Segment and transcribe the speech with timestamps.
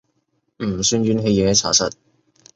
[0.63, 1.91] 唔算怨氣嘢查實